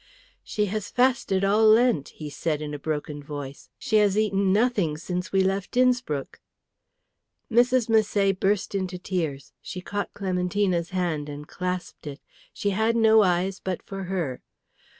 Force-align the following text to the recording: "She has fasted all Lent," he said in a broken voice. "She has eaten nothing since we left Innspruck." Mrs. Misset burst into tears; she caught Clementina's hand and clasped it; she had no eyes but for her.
"She 0.43 0.65
has 0.65 0.89
fasted 0.89 1.43
all 1.43 1.63
Lent," 1.63 2.09
he 2.09 2.27
said 2.27 2.59
in 2.59 2.73
a 2.73 2.79
broken 2.79 3.21
voice. 3.21 3.69
"She 3.77 3.97
has 3.97 4.17
eaten 4.17 4.51
nothing 4.51 4.97
since 4.97 5.31
we 5.31 5.41
left 5.43 5.77
Innspruck." 5.77 6.39
Mrs. 7.51 7.87
Misset 7.87 8.39
burst 8.39 8.73
into 8.73 8.97
tears; 8.97 9.53
she 9.61 9.79
caught 9.79 10.11
Clementina's 10.15 10.89
hand 10.89 11.29
and 11.29 11.47
clasped 11.47 12.07
it; 12.07 12.19
she 12.51 12.71
had 12.71 12.95
no 12.95 13.21
eyes 13.21 13.59
but 13.63 13.83
for 13.83 14.05
her. 14.05 14.41